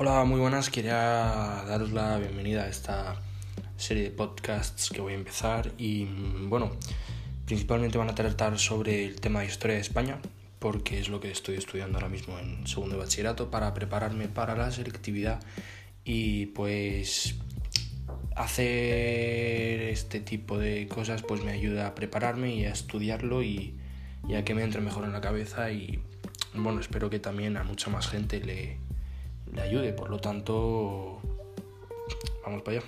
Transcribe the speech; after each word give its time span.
Hola, 0.00 0.22
muy 0.22 0.38
buenas. 0.38 0.70
Quería 0.70 0.94
daros 0.94 1.90
la 1.90 2.18
bienvenida 2.18 2.62
a 2.62 2.68
esta 2.68 3.16
serie 3.76 4.04
de 4.04 4.10
podcasts 4.12 4.90
que 4.90 5.00
voy 5.00 5.14
a 5.14 5.16
empezar 5.16 5.72
y 5.76 6.04
bueno, 6.46 6.70
principalmente 7.46 7.98
van 7.98 8.08
a 8.08 8.14
tratar 8.14 8.60
sobre 8.60 9.04
el 9.04 9.20
tema 9.20 9.40
de 9.40 9.46
historia 9.46 9.74
de 9.74 9.82
España 9.82 10.20
porque 10.60 11.00
es 11.00 11.08
lo 11.08 11.18
que 11.18 11.32
estoy 11.32 11.56
estudiando 11.56 11.98
ahora 11.98 12.08
mismo 12.08 12.38
en 12.38 12.64
segundo 12.64 12.96
bachillerato 12.96 13.50
para 13.50 13.74
prepararme 13.74 14.28
para 14.28 14.54
la 14.54 14.70
selectividad 14.70 15.40
y 16.04 16.46
pues 16.46 17.34
hacer 18.36 19.80
este 19.80 20.20
tipo 20.20 20.58
de 20.58 20.86
cosas 20.86 21.24
pues 21.24 21.42
me 21.42 21.50
ayuda 21.50 21.88
a 21.88 21.96
prepararme 21.96 22.54
y 22.54 22.66
a 22.66 22.70
estudiarlo 22.70 23.42
y, 23.42 23.74
y 24.28 24.36
a 24.36 24.44
que 24.44 24.54
me 24.54 24.62
entre 24.62 24.80
mejor 24.80 25.06
en 25.06 25.12
la 25.12 25.20
cabeza 25.20 25.72
y 25.72 25.98
bueno, 26.54 26.78
espero 26.78 27.10
que 27.10 27.18
también 27.18 27.56
a 27.56 27.64
mucha 27.64 27.90
más 27.90 28.06
gente 28.06 28.38
le 28.38 28.78
le 29.54 29.62
ayude. 29.62 29.92
Por 29.92 30.10
lo 30.10 30.18
tanto, 30.18 31.18
vamos 32.44 32.62
para 32.62 32.78
allá. 32.78 32.86